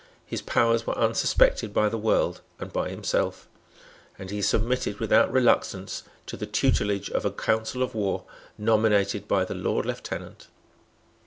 His 0.25 0.41
powers 0.41 0.87
were 0.87 0.97
unsuspected 0.97 1.75
by 1.75 1.87
the 1.87 1.95
world 1.99 2.41
and 2.57 2.73
by 2.73 2.89
himself; 2.89 3.47
and 4.17 4.31
he 4.31 4.41
submitted 4.41 4.99
without 4.99 5.31
reluctance 5.31 6.01
to 6.25 6.35
the 6.35 6.47
tutelage 6.47 7.11
of 7.11 7.23
a 7.23 7.29
Council 7.29 7.83
of 7.83 7.93
War 7.93 8.25
nominated 8.57 9.27
by 9.27 9.45
the 9.45 9.53
Lord 9.53 9.85
Lieutenant. 9.85 10.47